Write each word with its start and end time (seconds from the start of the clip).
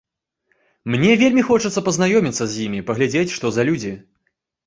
Мне 0.93 1.11
вельмі 1.23 1.43
хочацца 1.49 1.83
пазнаёміцца 1.89 2.43
з 2.53 2.65
імі, 2.65 2.79
паглядзець, 2.87 3.29
што 3.37 3.45
за 3.59 3.69
людзі. 3.71 3.93